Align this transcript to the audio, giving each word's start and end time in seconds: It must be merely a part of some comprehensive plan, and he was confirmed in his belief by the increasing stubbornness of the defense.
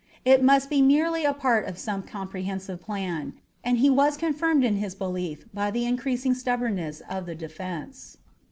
It 0.25 0.41
must 0.43 0.67
be 0.67 0.81
merely 0.81 1.25
a 1.25 1.33
part 1.33 1.67
of 1.67 1.77
some 1.77 2.01
comprehensive 2.01 2.81
plan, 2.81 3.33
and 3.63 3.77
he 3.77 3.87
was 3.91 4.17
confirmed 4.17 4.63
in 4.63 4.77
his 4.77 4.95
belief 4.95 5.45
by 5.53 5.69
the 5.69 5.85
increasing 5.85 6.33
stubbornness 6.33 7.03
of 7.07 7.27
the 7.27 7.35
defense. 7.35 8.17